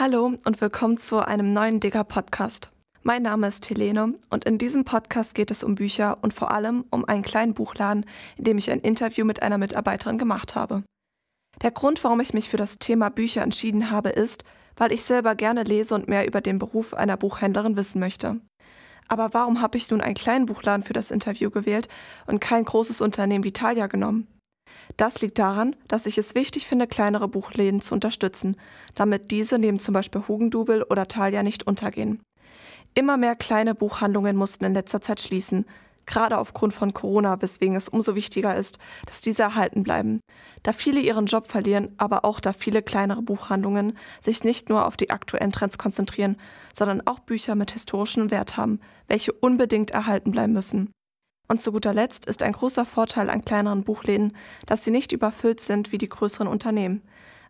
Hallo 0.00 0.32
und 0.44 0.60
willkommen 0.60 0.96
zu 0.96 1.26
einem 1.26 1.52
neuen 1.52 1.80
Digger 1.80 2.04
Podcast. 2.04 2.70
Mein 3.02 3.22
Name 3.22 3.48
ist 3.48 3.68
Helene 3.68 4.14
und 4.30 4.44
in 4.44 4.56
diesem 4.56 4.84
Podcast 4.84 5.34
geht 5.34 5.50
es 5.50 5.64
um 5.64 5.74
Bücher 5.74 6.18
und 6.22 6.32
vor 6.32 6.52
allem 6.52 6.84
um 6.90 7.04
einen 7.04 7.24
kleinen 7.24 7.52
Buchladen, 7.52 8.06
in 8.36 8.44
dem 8.44 8.58
ich 8.58 8.70
ein 8.70 8.78
Interview 8.78 9.24
mit 9.24 9.42
einer 9.42 9.58
Mitarbeiterin 9.58 10.16
gemacht 10.16 10.54
habe. 10.54 10.84
Der 11.62 11.72
Grund, 11.72 12.04
warum 12.04 12.20
ich 12.20 12.32
mich 12.32 12.48
für 12.48 12.56
das 12.56 12.78
Thema 12.78 13.08
Bücher 13.08 13.42
entschieden 13.42 13.90
habe, 13.90 14.10
ist, 14.10 14.44
weil 14.76 14.92
ich 14.92 15.02
selber 15.02 15.34
gerne 15.34 15.64
lese 15.64 15.96
und 15.96 16.06
mehr 16.06 16.28
über 16.28 16.40
den 16.40 16.60
Beruf 16.60 16.94
einer 16.94 17.16
Buchhändlerin 17.16 17.76
wissen 17.76 17.98
möchte. 17.98 18.40
Aber 19.08 19.34
warum 19.34 19.60
habe 19.60 19.78
ich 19.78 19.90
nun 19.90 20.00
einen 20.00 20.14
kleinen 20.14 20.46
Buchladen 20.46 20.84
für 20.84 20.92
das 20.92 21.10
Interview 21.10 21.50
gewählt 21.50 21.88
und 22.28 22.40
kein 22.40 22.64
großes 22.64 23.00
Unternehmen 23.00 23.42
wie 23.42 23.52
Thalia 23.52 23.88
genommen? 23.88 24.28
Das 24.96 25.20
liegt 25.20 25.38
daran, 25.38 25.76
dass 25.86 26.06
ich 26.06 26.18
es 26.18 26.34
wichtig 26.34 26.66
finde, 26.66 26.86
kleinere 26.86 27.28
Buchläden 27.28 27.80
zu 27.80 27.94
unterstützen, 27.94 28.56
damit 28.94 29.30
diese 29.30 29.58
neben 29.58 29.78
zum 29.78 29.94
Beispiel 29.94 30.22
Hugendubel 30.26 30.82
oder 30.82 31.06
Thalia 31.06 31.42
nicht 31.42 31.66
untergehen. 31.66 32.20
Immer 32.94 33.16
mehr 33.16 33.36
kleine 33.36 33.74
Buchhandlungen 33.74 34.36
mussten 34.36 34.64
in 34.64 34.74
letzter 34.74 35.00
Zeit 35.00 35.20
schließen, 35.20 35.66
gerade 36.08 36.38
aufgrund 36.38 36.74
von 36.74 36.94
Corona, 36.94 37.40
weswegen 37.40 37.76
es 37.76 37.88
umso 37.88 38.16
wichtiger 38.16 38.56
ist, 38.56 38.78
dass 39.06 39.20
diese 39.20 39.42
erhalten 39.42 39.84
bleiben. 39.84 40.20
Da 40.62 40.72
viele 40.72 41.00
ihren 41.00 41.26
Job 41.26 41.48
verlieren, 41.48 41.94
aber 41.98 42.24
auch 42.24 42.40
da 42.40 42.52
viele 42.52 42.82
kleinere 42.82 43.22
Buchhandlungen 43.22 43.96
sich 44.20 44.42
nicht 44.42 44.68
nur 44.68 44.86
auf 44.86 44.96
die 44.96 45.10
aktuellen 45.10 45.52
Trends 45.52 45.78
konzentrieren, 45.78 46.36
sondern 46.72 47.06
auch 47.06 47.20
Bücher 47.20 47.54
mit 47.54 47.70
historischem 47.70 48.30
Wert 48.30 48.56
haben, 48.56 48.80
welche 49.06 49.32
unbedingt 49.32 49.90
erhalten 49.90 50.32
bleiben 50.32 50.54
müssen. 50.54 50.90
Und 51.50 51.62
zu 51.62 51.72
guter 51.72 51.94
Letzt 51.94 52.26
ist 52.26 52.42
ein 52.42 52.52
großer 52.52 52.84
Vorteil 52.84 53.30
an 53.30 53.42
kleineren 53.42 53.82
Buchläden, 53.82 54.36
dass 54.66 54.84
sie 54.84 54.90
nicht 54.90 55.12
überfüllt 55.12 55.60
sind 55.60 55.92
wie 55.92 55.98
die 55.98 56.08
größeren 56.08 56.46
Unternehmen. 56.46 57.02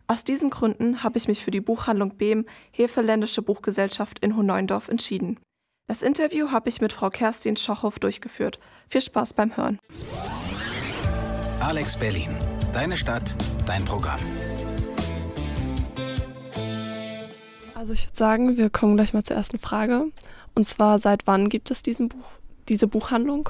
Aus 0.07 0.23
diesen 0.23 0.49
Gründen 0.49 1.03
habe 1.03 1.17
ich 1.17 1.27
mich 1.27 1.43
für 1.43 1.51
die 1.51 1.59
Buchhandlung 1.59 2.15
Behm 2.15 2.45
Hefeländische 2.71 3.41
Buchgesellschaft 3.41 4.19
in 4.19 4.37
Hohneundorf 4.37 4.87
entschieden. 4.87 5.37
Das 5.87 6.01
Interview 6.01 6.51
habe 6.51 6.69
ich 6.69 6.79
mit 6.79 6.93
Frau 6.93 7.09
Kerstin 7.09 7.57
Schochhoff 7.57 7.99
durchgeführt. 7.99 8.59
Viel 8.89 9.01
Spaß 9.01 9.33
beim 9.33 9.57
Hören. 9.57 9.79
Alex 11.59 11.97
Berlin. 11.97 12.29
Deine 12.71 12.95
Stadt, 12.95 13.35
dein 13.65 13.83
Programm. 13.83 14.19
Also 17.75 17.93
ich 17.93 18.05
würde 18.05 18.17
sagen, 18.17 18.55
wir 18.55 18.69
kommen 18.69 18.95
gleich 18.95 19.13
mal 19.13 19.23
zur 19.23 19.35
ersten 19.35 19.59
Frage. 19.59 20.05
Und 20.55 20.65
zwar, 20.65 20.99
seit 20.99 21.27
wann 21.27 21.49
gibt 21.49 21.69
es 21.69 21.83
diesen 21.83 22.07
Buch, 22.07 22.25
diese 22.69 22.87
Buchhandlung? 22.87 23.49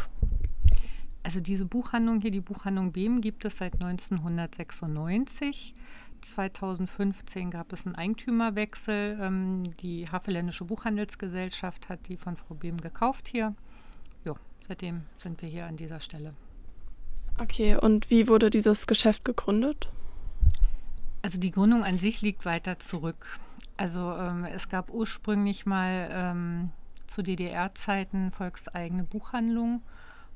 Also 1.24 1.40
diese 1.40 1.66
Buchhandlung 1.66 2.22
hier, 2.22 2.32
die 2.32 2.42
Buchhandlung 2.42 2.92
Behm, 2.92 3.22
gibt 3.22 3.46
es 3.46 3.58
seit 3.58 3.74
1996. 3.74 5.76
2015 6.22 7.52
gab 7.52 7.72
es 7.74 7.86
einen 7.86 7.96
Eigentümerwechsel. 7.96 9.18
Ähm, 9.22 9.76
die 9.78 10.10
Havelländische 10.10 10.66
Buchhandelsgesellschaft 10.66 11.90
hat 11.90 12.08
die 12.08 12.18
von 12.18 12.38
Frau 12.38 12.56
Behm 12.56 12.78
gekauft 12.78 13.28
hier. 13.28 13.56
Ja, 14.26 14.34
seitdem 14.68 15.04
sind 15.18 15.42
wir 15.42 15.50
hier 15.50 15.66
an 15.66 15.78
dieser 15.78 16.00
Stelle. 16.00 16.36
Okay, 17.40 17.76
und 17.76 18.10
wie 18.10 18.28
wurde 18.28 18.50
dieses 18.50 18.88
Geschäft 18.88 19.24
gegründet? 19.24 19.90
Also 21.22 21.40
die 21.40 21.52
Gründung 21.52 21.84
an 21.84 21.98
sich 21.98 22.22
liegt 22.22 22.46
weiter 22.46 22.80
zurück. 22.80 23.40
Also 23.78 24.16
ähm, 24.16 24.46
es 24.46 24.70
gab 24.70 24.90
ursprünglich 24.90 25.66
mal 25.66 26.10
ähm, 26.12 26.72
zu 27.08 27.22
DDR-Zeiten 27.22 28.32
volkseigene 28.32 29.04
Buchhandlungen 29.04 29.82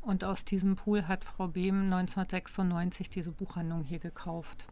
und 0.06 0.23
aus 0.23 0.46
diesem 0.46 0.76
Pool 0.76 1.08
hat 1.08 1.23
Frau 1.23 1.48
Behm 1.48 1.84
1996 1.84 3.09
diese 3.09 3.32
Buchhandlung 3.32 3.84
hier 3.84 4.00
gekauft. 4.00 4.66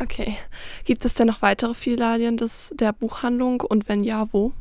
Okay. 0.00 0.36
Gibt 0.84 1.04
es 1.04 1.14
denn 1.14 1.26
noch 1.26 1.42
weitere 1.42 1.74
Filialien 1.74 2.36
des, 2.36 2.74
der 2.76 2.92
Buchhandlung 2.92 3.60
und 3.60 3.88
wenn 3.88 4.02
ja, 4.02 4.26
wo? 4.32 4.52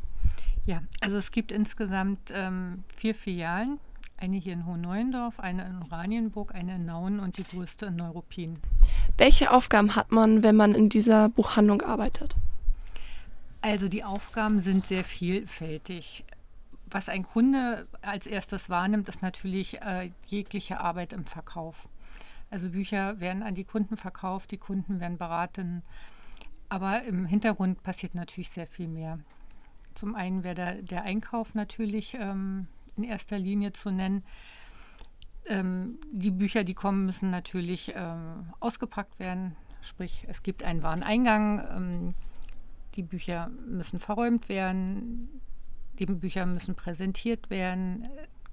Ja, 0.65 0.81
also 1.01 1.17
es 1.17 1.31
gibt 1.31 1.51
insgesamt 1.51 2.31
ähm, 2.33 2.83
vier 2.95 3.15
Filialen. 3.15 3.79
Eine 4.17 4.37
hier 4.37 4.53
in 4.53 4.65
Hohneuendorf, 4.65 5.39
eine 5.41 5.65
in 5.65 5.81
Oranienburg, 5.81 6.55
eine 6.55 6.75
in 6.75 6.85
Nauen 6.85 7.19
und 7.19 7.37
die 7.37 7.43
größte 7.43 7.87
in 7.87 7.97
Neuruppin. 7.97 8.53
Welche 9.17 9.51
Aufgaben 9.51 9.95
hat 9.95 10.11
man, 10.11 10.41
wenn 10.41 10.55
man 10.55 10.73
in 10.73 10.87
dieser 10.87 11.27
Buchhandlung 11.27 11.81
arbeitet? 11.81 12.35
Also 13.61 13.89
die 13.89 14.03
Aufgaben 14.03 14.61
sind 14.61 14.85
sehr 14.85 15.03
vielfältig 15.03 16.23
was 16.95 17.09
ein 17.09 17.23
Kunde 17.23 17.89
als 18.01 18.25
erstes 18.25 18.69
wahrnimmt, 18.69 19.09
ist 19.09 19.21
natürlich 19.21 19.81
äh, 19.81 20.11
jegliche 20.27 20.79
Arbeit 20.79 21.11
im 21.11 21.25
Verkauf. 21.25 21.89
Also 22.49 22.69
Bücher 22.69 23.19
werden 23.19 23.43
an 23.43 23.53
die 23.53 23.65
Kunden 23.65 23.97
verkauft, 23.97 24.51
die 24.51 24.57
Kunden 24.57 25.01
werden 25.01 25.17
beraten, 25.17 25.83
aber 26.69 27.03
im 27.03 27.25
Hintergrund 27.25 27.83
passiert 27.83 28.15
natürlich 28.15 28.49
sehr 28.49 28.65
viel 28.65 28.87
mehr. 28.87 29.19
Zum 29.93 30.15
einen 30.15 30.45
wäre 30.45 30.55
der, 30.55 30.81
der 30.83 31.03
Einkauf 31.03 31.53
natürlich 31.53 32.13
ähm, 32.17 32.67
in 32.95 33.03
erster 33.03 33.37
Linie 33.37 33.73
zu 33.73 33.91
nennen. 33.91 34.23
Ähm, 35.47 35.99
die 36.13 36.31
Bücher, 36.31 36.63
die 36.63 36.75
kommen, 36.75 37.05
müssen 37.05 37.29
natürlich 37.29 37.91
ähm, 37.93 38.53
ausgepackt 38.61 39.19
werden. 39.19 39.57
Sprich, 39.81 40.25
es 40.29 40.43
gibt 40.43 40.63
einen 40.63 40.81
Wareneingang. 40.81 41.67
Ähm, 41.75 42.13
die 42.95 43.03
Bücher 43.03 43.49
müssen 43.67 43.99
verräumt 43.99 44.47
werden. 44.47 45.41
Die 45.99 46.05
Bücher 46.05 46.45
müssen 46.45 46.75
präsentiert 46.75 47.49
werden, 47.49 48.07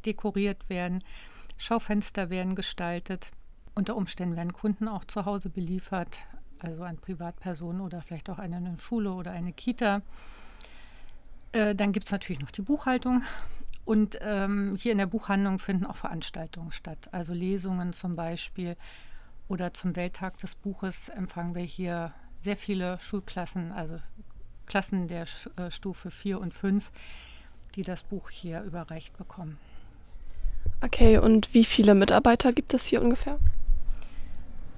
dekoriert 0.04 0.68
werden, 0.68 1.00
Schaufenster 1.56 2.30
werden 2.30 2.54
gestaltet. 2.54 3.30
Unter 3.74 3.96
Umständen 3.96 4.36
werden 4.36 4.52
Kunden 4.52 4.88
auch 4.88 5.04
zu 5.04 5.24
Hause 5.24 5.48
beliefert, 5.48 6.26
also 6.60 6.84
an 6.84 6.98
Privatpersonen 6.98 7.80
oder 7.80 8.02
vielleicht 8.02 8.30
auch 8.30 8.38
eine 8.38 8.76
Schule 8.78 9.12
oder 9.12 9.32
eine 9.32 9.52
Kita. 9.52 10.02
Äh, 11.52 11.74
dann 11.74 11.92
gibt 11.92 12.06
es 12.06 12.12
natürlich 12.12 12.40
noch 12.40 12.50
die 12.50 12.62
Buchhaltung. 12.62 13.22
Und 13.84 14.18
ähm, 14.20 14.76
hier 14.76 14.92
in 14.92 14.98
der 14.98 15.06
Buchhandlung 15.06 15.58
finden 15.58 15.86
auch 15.86 15.96
Veranstaltungen 15.96 16.70
statt, 16.70 17.08
also 17.12 17.32
Lesungen 17.32 17.92
zum 17.92 18.14
Beispiel. 18.14 18.76
Oder 19.48 19.74
zum 19.74 19.96
Welttag 19.96 20.38
des 20.38 20.54
Buches 20.54 21.08
empfangen 21.08 21.54
wir 21.54 21.62
hier 21.62 22.12
sehr 22.42 22.56
viele 22.56 22.98
Schulklassen, 23.00 23.72
also 23.72 23.98
Klassen 24.66 25.08
der 25.08 25.26
äh, 25.56 25.70
Stufe 25.70 26.10
4 26.10 26.40
und 26.40 26.54
5, 26.54 26.90
die 27.74 27.82
das 27.82 28.02
Buch 28.02 28.30
hier 28.30 28.62
überreicht 28.62 29.16
bekommen. 29.16 29.58
Okay, 30.80 31.18
und 31.18 31.54
wie 31.54 31.64
viele 31.64 31.94
Mitarbeiter 31.94 32.52
gibt 32.52 32.74
es 32.74 32.86
hier 32.86 33.02
ungefähr? 33.02 33.38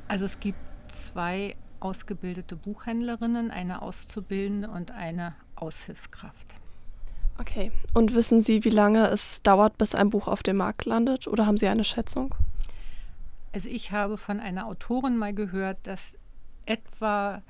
Also 0.09 0.25
es 0.25 0.41
gibt 0.41 0.59
zwei 0.89 1.57
ausgebildete 1.81 2.57
Buchhändlerinnen, 2.57 3.51
eine 3.51 3.83
Auszubildende 3.83 4.69
und 4.69 4.91
eine 4.91 5.35
Aushilfskraft. 5.57 6.55
Okay, 7.39 7.73
und 7.95 8.15
wissen 8.15 8.41
Sie, 8.41 8.65
wie 8.65 8.71
lange 8.71 9.09
es 9.09 9.43
dauert, 9.43 9.77
bis 9.77 9.95
ein 9.95 10.11
Buch 10.11 10.29
auf 10.29 10.43
dem 10.43 10.57
Markt 10.57 10.85
landet 10.85 11.27
oder 11.27 11.47
haben 11.47 11.57
Sie 11.57 11.67
eine 11.67 11.85
Schätzung? 11.85 12.35
Also 13.53 13.69
ich 13.69 13.93
habe 13.93 14.17
von 14.17 14.41
einer 14.41 14.67
Autorin 14.67 15.17
mal 15.17 15.35
gehört, 15.35 15.79
dass 15.85 16.15
etwa 16.67 17.43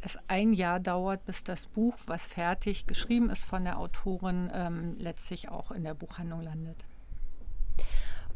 es 0.00 0.18
ein 0.28 0.52
Jahr 0.52 0.80
dauert, 0.80 1.24
bis 1.26 1.44
das 1.44 1.66
Buch, 1.66 1.96
was 2.06 2.26
fertig 2.26 2.86
geschrieben 2.86 3.30
ist 3.30 3.44
von 3.44 3.64
der 3.64 3.78
Autorin, 3.78 4.50
ähm, 4.52 4.96
letztlich 4.98 5.48
auch 5.48 5.70
in 5.70 5.84
der 5.84 5.94
Buchhandlung 5.94 6.42
landet. 6.42 6.76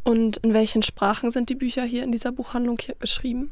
Und 0.02 0.36
in 0.38 0.52
welchen 0.52 0.82
Sprachen 0.82 1.30
sind 1.30 1.48
die 1.48 1.54
Bücher 1.54 1.84
hier 1.84 2.04
in 2.04 2.12
dieser 2.12 2.32
Buchhandlung 2.32 2.78
geschrieben? 3.00 3.50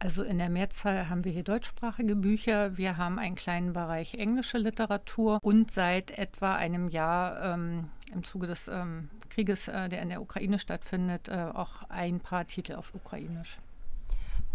Also 0.00 0.22
in 0.22 0.38
der 0.38 0.48
Mehrzahl 0.48 1.08
haben 1.08 1.24
wir 1.24 1.32
hier 1.32 1.42
deutschsprachige 1.42 2.14
Bücher. 2.14 2.78
Wir 2.78 2.96
haben 2.96 3.18
einen 3.18 3.34
kleinen 3.34 3.72
Bereich 3.72 4.14
englische 4.14 4.58
Literatur 4.58 5.40
und 5.42 5.72
seit 5.72 6.12
etwa 6.12 6.54
einem 6.54 6.88
Jahr 6.88 7.54
ähm, 7.54 7.88
im 8.12 8.22
Zuge 8.22 8.46
des 8.46 8.68
ähm, 8.68 9.10
Krieges, 9.28 9.66
äh, 9.66 9.88
der 9.88 10.02
in 10.02 10.10
der 10.10 10.22
Ukraine 10.22 10.60
stattfindet, 10.60 11.28
äh, 11.28 11.50
auch 11.52 11.82
ein 11.88 12.20
paar 12.20 12.46
Titel 12.46 12.76
auf 12.76 12.94
Ukrainisch. 12.94 13.58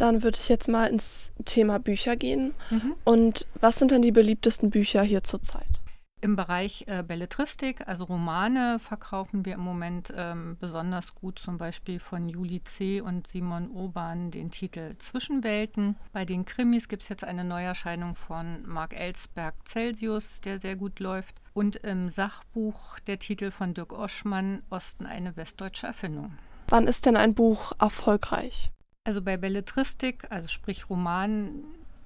Dann 0.03 0.21
würde 0.21 0.37
ich 0.37 0.49
jetzt 0.49 0.67
mal 0.67 0.87
ins 0.87 1.31
Thema 1.45 1.79
Bücher 1.79 2.17
gehen. 2.17 2.53
Mhm. 2.69 2.95
Und 3.05 3.47
was 3.61 3.79
sind 3.79 3.91
denn 3.91 4.01
die 4.01 4.11
beliebtesten 4.11 4.69
Bücher 4.69 5.01
hier 5.01 5.23
zurzeit? 5.23 5.79
Im 6.19 6.35
Bereich 6.35 6.83
äh, 6.87 7.03
Belletristik, 7.03 7.87
also 7.87 8.03
Romane, 8.03 8.79
verkaufen 8.79 9.45
wir 9.45 9.53
im 9.53 9.61
Moment 9.61 10.13
ähm, 10.13 10.57
besonders 10.59 11.15
gut, 11.15 11.39
zum 11.39 11.57
Beispiel 11.57 12.01
von 12.01 12.27
Juli 12.27 12.61
C. 12.65 12.99
und 12.99 13.27
Simon 13.27 13.71
Urban 13.71 14.29
den 14.29 14.51
Titel 14.51 14.97
Zwischenwelten. 14.99 15.95
Bei 16.11 16.25
den 16.25 16.43
Krimis 16.43 16.89
gibt 16.89 17.03
es 17.03 17.09
jetzt 17.09 17.23
eine 17.23 17.45
Neuerscheinung 17.45 18.15
von 18.15 18.61
Marc 18.67 18.99
Ellsberg 18.99 19.55
Celsius, 19.65 20.41
der 20.41 20.59
sehr 20.59 20.75
gut 20.75 20.99
läuft. 20.99 21.39
Und 21.53 21.77
im 21.77 22.09
Sachbuch 22.09 22.99
der 23.07 23.19
Titel 23.19 23.51
von 23.51 23.73
Dirk 23.73 23.93
Oschmann, 23.93 24.63
Osten 24.69 25.05
eine 25.05 25.37
westdeutsche 25.37 25.87
Erfindung. 25.87 26.33
Wann 26.67 26.87
ist 26.87 27.05
denn 27.05 27.15
ein 27.15 27.33
Buch 27.35 27.71
erfolgreich? 27.79 28.73
Also 29.05 29.21
bei 29.21 29.35
Belletristik, 29.35 30.27
also 30.29 30.47
sprich 30.47 30.89
Roman, 30.89 31.63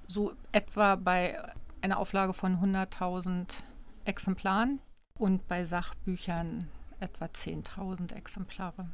so 0.08 0.32
etwa 0.50 0.96
bei 0.96 1.40
einer 1.80 1.98
Auflage 1.98 2.32
von 2.32 2.56
100.000 2.56 3.46
Exemplaren 4.04 4.80
und 5.14 5.46
bei 5.46 5.64
Sachbüchern 5.64 6.66
etwa 6.98 7.26
10.000 7.26 8.14
Exemplare. 8.14 8.88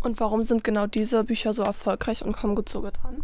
Und 0.00 0.18
warum 0.18 0.42
sind 0.42 0.64
genau 0.64 0.86
diese 0.86 1.24
Bücher 1.24 1.52
so 1.52 1.62
erfolgreich 1.62 2.24
und 2.24 2.32
kommen 2.32 2.54
gut 2.54 2.70
so 2.70 2.80
getan? 2.80 3.22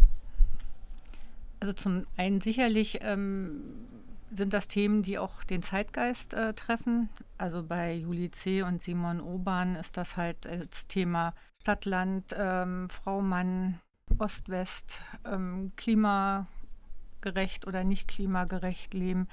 Also 1.60 1.72
zum 1.72 2.06
einen 2.18 2.42
sicherlich 2.42 2.98
ähm, 3.00 3.62
sind 4.30 4.52
das 4.52 4.68
Themen, 4.68 5.02
die 5.02 5.18
auch 5.18 5.42
den 5.44 5.62
Zeitgeist 5.62 6.34
äh, 6.34 6.52
treffen. 6.52 7.08
Also 7.38 7.62
bei 7.62 7.94
Juli 7.94 8.30
C. 8.30 8.60
und 8.60 8.82
Simon 8.82 9.22
Oban 9.22 9.74
ist 9.76 9.96
das 9.96 10.18
halt 10.18 10.44
das 10.44 10.86
Thema 10.86 11.32
Stadt-Land, 11.62 12.36
ähm, 12.36 12.88
Frau, 12.90 13.22
Mann, 13.22 13.80
Ost-West, 14.18 15.02
ähm, 15.24 15.72
klimagerecht 15.76 17.66
oder 17.66 17.84
nicht 17.84 18.08
klimagerecht 18.08 18.94
leben. 18.94 19.28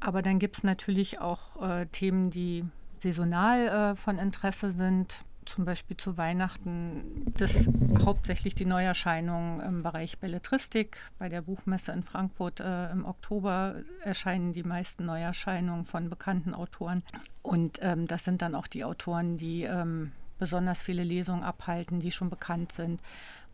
Aber 0.00 0.22
dann 0.22 0.38
gibt 0.38 0.58
es 0.58 0.64
natürlich 0.64 1.20
auch 1.20 1.60
äh, 1.62 1.86
Themen, 1.86 2.30
die 2.30 2.64
saisonal 3.02 3.68
äh, 3.68 3.96
von 3.96 4.18
Interesse 4.18 4.72
sind 4.72 5.24
zum 5.50 5.64
Beispiel 5.64 5.96
zu 5.96 6.16
Weihnachten 6.16 7.32
das 7.36 7.68
hauptsächlich 8.04 8.54
die 8.54 8.66
Neuerscheinungen 8.66 9.60
im 9.60 9.82
Bereich 9.82 10.18
Belletristik. 10.18 10.98
Bei 11.18 11.28
der 11.28 11.42
Buchmesse 11.42 11.92
in 11.92 12.02
Frankfurt 12.02 12.60
äh, 12.60 12.90
im 12.90 13.04
Oktober 13.04 13.76
erscheinen 14.02 14.52
die 14.52 14.62
meisten 14.62 15.06
Neuerscheinungen 15.06 15.84
von 15.84 16.08
bekannten 16.08 16.54
Autoren. 16.54 17.02
Und 17.42 17.78
ähm, 17.82 18.06
das 18.06 18.24
sind 18.24 18.42
dann 18.42 18.54
auch 18.54 18.66
die 18.66 18.84
Autoren, 18.84 19.38
die 19.38 19.64
ähm, 19.64 20.12
besonders 20.38 20.82
viele 20.82 21.02
Lesungen 21.02 21.42
abhalten, 21.42 22.00
die 22.00 22.12
schon 22.12 22.30
bekannt 22.30 22.72
sind, 22.72 23.00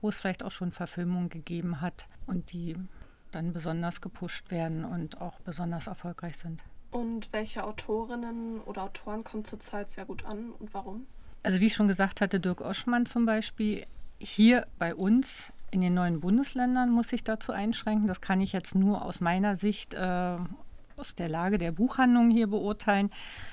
wo 0.00 0.08
es 0.08 0.19
vielleicht 0.19 0.43
auch 0.43 0.50
schon 0.50 0.72
Verfilmungen 0.72 1.28
gegeben 1.28 1.81
hat 1.81 2.08
und 2.26 2.52
die 2.52 2.76
dann 3.32 3.52
besonders 3.52 4.00
gepusht 4.00 4.50
werden 4.50 4.84
und 4.84 5.20
auch 5.20 5.40
besonders 5.40 5.87
erfolgreich 5.87 6.37
sind. 6.37 6.62
Und 6.90 7.32
welche 7.32 7.64
Autorinnen 7.64 8.60
oder 8.60 8.84
Autoren 8.84 9.25
kommen 9.25 9.44
zurzeit 9.44 9.90
sehr 9.90 10.06
gut 10.06 10.25
an 10.25 10.52
und 10.58 10.72
warum? 10.72 11.06
Also 11.43 11.60
wie 11.60 11.66
ich 11.66 11.75
schon 11.75 11.88
gesagt 11.88 12.20
hatte, 12.20 12.40
Dirk 12.40 12.60
Oschmann 12.60 13.06
zum 13.06 13.26
Beispiel, 13.26 13.84
hier 14.19 14.66
bei 14.78 14.94
uns 14.94 15.52
in 15.70 15.81
den 15.81 15.94
neuen 15.94 16.20
Bundesländern 16.20 16.90
muss 16.90 17.12
ich 17.12 17.22
dazu 17.22 17.52
einschränken. 17.52 18.06
Das 18.06 18.20
kann 18.20 18.40
ich 18.40 18.52
jetzt 18.52 18.75
nur 18.75 19.04
aus 19.04 19.20
meiner 19.20 19.56
Sicht, 19.56 19.94
äh, 19.94 20.38
aus 20.96 21.14
der 21.14 21.28
Lage 21.28 21.58
der 21.58 21.72
Buchhandlung 21.72 22.31
hier 22.31 22.46
beurteilen. 22.46 23.10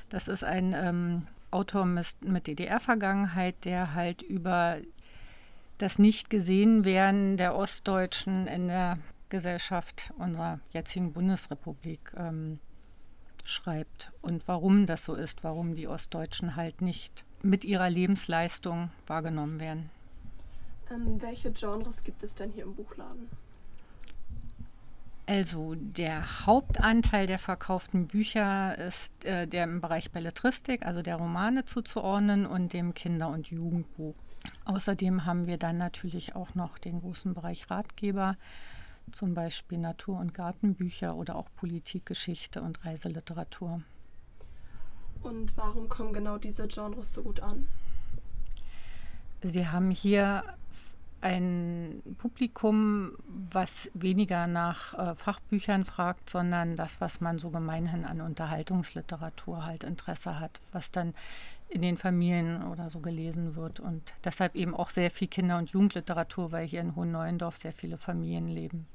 Das 0.09 0.27
ist 0.27 0.43
ein 0.43 0.73
ähm, 0.73 1.27
Autor 1.51 1.85
mit, 1.85 2.15
mit 2.21 2.47
DDR-Vergangenheit, 2.47 3.65
der 3.65 3.93
halt 3.93 4.21
über 4.21 4.77
das 5.77 5.99
Nicht-Gesehen-Werden 5.99 7.37
der 7.37 7.55
Ostdeutschen 7.55 8.47
in 8.47 8.67
der 8.67 8.97
Gesellschaft 9.29 10.13
unserer 10.17 10.59
jetzigen 10.71 11.13
Bundesrepublik 11.13 12.11
ähm, 12.15 12.59
schreibt 13.45 14.11
und 14.21 14.47
warum 14.47 14.85
das 14.85 15.03
so 15.05 15.15
ist, 15.15 15.43
warum 15.43 15.75
die 15.75 15.87
Ostdeutschen 15.87 16.55
halt 16.55 16.81
nicht 16.81 17.25
mit 17.41 17.65
ihrer 17.65 17.89
Lebensleistung 17.89 18.91
wahrgenommen 19.07 19.59
werden. 19.59 19.89
Ähm, 20.91 21.21
welche 21.21 21.51
Genres 21.51 22.03
gibt 22.03 22.23
es 22.23 22.35
denn 22.35 22.51
hier 22.51 22.63
im 22.63 22.75
Buchladen? 22.75 23.29
Also 25.25 25.75
der 25.75 26.45
Hauptanteil 26.45 27.27
der 27.27 27.39
verkauften 27.39 28.07
Bücher 28.07 28.77
ist 28.77 29.11
äh, 29.23 29.47
der 29.47 29.63
im 29.63 29.79
Bereich 29.79 30.11
Belletristik, 30.11 30.85
also 30.85 31.01
der 31.01 31.15
Romane 31.15 31.63
zuzuordnen 31.63 32.45
und 32.45 32.73
dem 32.73 32.93
Kinder- 32.93 33.29
und 33.29 33.47
Jugendbuch. 33.47 34.15
Außerdem 34.65 35.25
haben 35.25 35.47
wir 35.47 35.57
dann 35.57 35.77
natürlich 35.77 36.35
auch 36.35 36.55
noch 36.55 36.77
den 36.77 37.01
großen 37.01 37.33
Bereich 37.33 37.69
Ratgeber, 37.69 38.37
zum 39.11 39.33
Beispiel 39.33 39.77
Natur- 39.77 40.19
und 40.19 40.33
Gartenbücher 40.33 41.15
oder 41.15 41.35
auch 41.35 41.47
Politikgeschichte 41.55 42.61
und 42.61 42.85
Reiseliteratur. 42.85 43.81
Und 45.21 45.55
warum 45.55 45.89
kommen 45.89 46.13
genau 46.13 46.37
diese 46.37 46.67
Genres 46.67 47.13
so 47.13 47.23
gut 47.23 47.39
an? 47.39 47.67
Also 49.41 49.53
wir 49.53 49.71
haben 49.71 49.91
hier 49.91 50.43
ein 51.23 52.01
Publikum, 52.17 53.13
was 53.27 53.89
weniger 53.93 54.45
nach 54.45 54.93
äh, 54.93 55.15
Fachbüchern 55.15 55.85
fragt, 55.85 56.29
sondern 56.29 56.75
das, 56.75 56.99
was 56.99 57.21
man 57.21 57.39
so 57.39 57.49
gemeinhin 57.49 58.03
an 58.03 58.19
Unterhaltungsliteratur 58.19 59.65
halt 59.65 59.85
Interesse 59.85 60.39
hat, 60.41 60.59
was 60.73 60.91
dann 60.91 61.13
in 61.69 61.81
den 61.81 61.97
Familien 61.97 62.63
oder 62.63 62.89
so 62.89 62.99
gelesen 62.99 63.55
wird. 63.55 63.79
Und 63.79 64.13
deshalb 64.23 64.55
eben 64.55 64.75
auch 64.75 64.89
sehr 64.89 65.11
viel 65.11 65.27
Kinder- 65.27 65.57
und 65.57 65.71
Jugendliteratur, 65.71 66.51
weil 66.51 66.67
hier 66.67 66.81
in 66.81 66.95
Hohenneuendorf 66.95 67.57
sehr 67.57 67.73
viele 67.73 67.97
Familien 67.97 68.47
leben. 68.47 68.87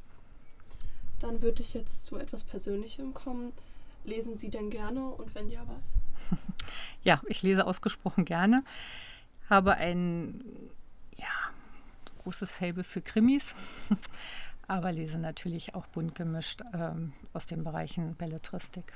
Dann 1.20 1.42
würde 1.42 1.62
ich 1.62 1.74
jetzt 1.74 2.06
zu 2.06 2.16
etwas 2.16 2.44
Persönlichem 2.44 3.12
kommen. 3.14 3.52
Lesen 4.04 4.36
Sie 4.36 4.50
denn 4.50 4.70
gerne 4.70 5.04
und 5.04 5.34
wenn 5.34 5.48
ja, 5.48 5.62
was? 5.66 5.96
ja, 7.02 7.20
ich 7.26 7.42
lese 7.42 7.66
ausgesprochen 7.66 8.24
gerne. 8.24 8.62
Habe 9.50 9.74
ein 9.74 10.44
ja, 11.16 11.26
großes 12.22 12.52
Faible 12.52 12.84
für 12.84 13.02
Krimis, 13.02 13.54
aber 14.68 14.92
lese 14.92 15.18
natürlich 15.18 15.74
auch 15.74 15.86
bunt 15.86 16.14
gemischt 16.14 16.62
ähm, 16.72 17.12
aus 17.32 17.46
den 17.46 17.64
Bereichen 17.64 18.14
Belletristik. 18.14 18.92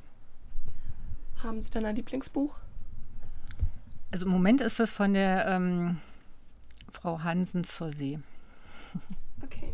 Haben 1.42 1.60
Sie 1.60 1.70
denn 1.70 1.84
ein 1.84 1.96
Lieblingsbuch? 1.96 2.58
Also 4.12 4.26
im 4.26 4.32
Moment 4.32 4.60
ist 4.60 4.78
es 4.78 4.92
von 4.92 5.14
der 5.14 5.46
ähm, 5.46 5.98
Frau 6.90 7.22
Hansen 7.22 7.64
zur 7.64 7.92
See. 7.92 8.20
Okay. 9.42 9.72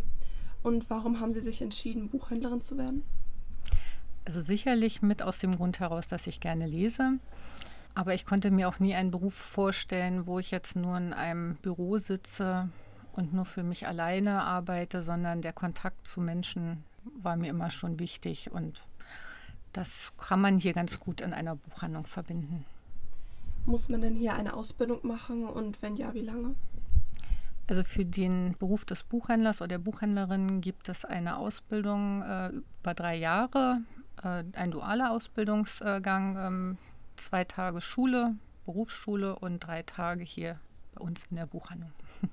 Und 0.62 0.88
warum 0.90 1.20
haben 1.20 1.32
Sie 1.32 1.40
sich 1.40 1.60
entschieden, 1.60 2.08
Buchhändlerin 2.08 2.60
zu 2.60 2.78
werden? 2.78 3.02
Also 4.24 4.40
sicherlich 4.40 5.02
mit 5.02 5.22
aus 5.22 5.38
dem 5.38 5.56
Grund 5.56 5.80
heraus, 5.80 6.06
dass 6.06 6.26
ich 6.26 6.40
gerne 6.40 6.66
lese. 6.66 7.18
Aber 7.94 8.14
ich 8.14 8.26
konnte 8.26 8.52
mir 8.52 8.68
auch 8.68 8.78
nie 8.78 8.94
einen 8.94 9.10
Beruf 9.10 9.34
vorstellen, 9.34 10.26
wo 10.26 10.38
ich 10.38 10.52
jetzt 10.52 10.76
nur 10.76 10.96
in 10.96 11.12
einem 11.12 11.56
Büro 11.56 11.98
sitze 11.98 12.68
und 13.12 13.34
nur 13.34 13.44
für 13.44 13.64
mich 13.64 13.88
alleine 13.88 14.44
arbeite, 14.44 15.02
sondern 15.02 15.42
der 15.42 15.52
Kontakt 15.52 16.06
zu 16.06 16.20
Menschen 16.20 16.84
war 17.02 17.36
mir 17.36 17.50
immer 17.50 17.70
schon 17.70 17.98
wichtig 17.98 18.52
und 18.52 18.82
das 19.72 20.12
kann 20.16 20.40
man 20.40 20.58
hier 20.58 20.74
ganz 20.74 21.00
gut 21.00 21.20
in 21.20 21.32
einer 21.32 21.56
Buchhandlung 21.56 22.06
verbinden. 22.06 22.64
Muss 23.68 23.90
man 23.90 24.00
denn 24.00 24.14
hier 24.14 24.32
eine 24.32 24.54
Ausbildung 24.54 25.06
machen 25.06 25.44
und 25.44 25.82
wenn 25.82 25.96
ja, 25.96 26.14
wie 26.14 26.22
lange? 26.22 26.54
Also 27.66 27.84
für 27.84 28.06
den 28.06 28.56
Beruf 28.58 28.86
des 28.86 29.02
Buchhändlers 29.02 29.60
oder 29.60 29.68
der 29.68 29.78
Buchhändlerin 29.78 30.62
gibt 30.62 30.88
es 30.88 31.04
eine 31.04 31.36
Ausbildung 31.36 32.22
äh, 32.22 32.48
über 32.48 32.94
drei 32.94 33.16
Jahre 33.16 33.82
äh, 34.22 34.42
ein 34.54 34.70
dualer 34.70 35.10
Ausbildungsgang, 35.10 36.36
ähm, 36.38 36.78
zwei 37.16 37.44
Tage 37.44 37.82
Schule, 37.82 38.36
Berufsschule 38.64 39.38
und 39.38 39.60
drei 39.60 39.82
Tage 39.82 40.24
hier 40.24 40.58
bei 40.94 41.02
uns 41.02 41.26
in 41.28 41.36
der 41.36 41.46
Buchhandlung. 41.46 41.92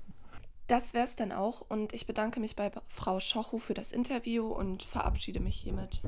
Das 0.68 0.94
wäre 0.94 1.04
es 1.04 1.14
dann 1.14 1.30
auch 1.30 1.60
und 1.60 1.92
ich 1.92 2.08
bedanke 2.08 2.40
mich 2.40 2.56
bei 2.56 2.72
Frau 2.88 3.20
Schochu 3.20 3.60
für 3.60 3.74
das 3.74 3.92
Interview 3.92 4.48
und 4.48 4.82
verabschiede 4.82 5.38
mich 5.38 5.54
hiermit. 5.54 6.00